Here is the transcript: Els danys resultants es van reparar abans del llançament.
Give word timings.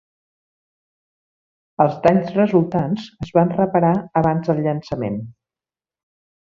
Els 1.85 1.99
danys 2.07 2.33
resultants 2.39 3.05
es 3.27 3.35
van 3.37 3.55
reparar 3.61 3.95
abans 4.25 4.51
del 4.53 4.65
llançament. 4.67 5.25